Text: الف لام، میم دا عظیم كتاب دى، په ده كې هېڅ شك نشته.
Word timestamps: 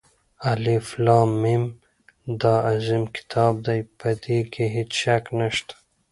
الف 0.51 0.87
لام، 1.05 1.29
میم 1.41 1.63
دا 2.41 2.53
عظیم 2.71 3.03
كتاب 3.15 3.53
دى، 3.65 3.79
په 3.97 4.09
ده 4.21 4.37
كې 4.53 4.65
هېڅ 4.75 4.91
شك 5.01 5.25
نشته. 5.39 5.73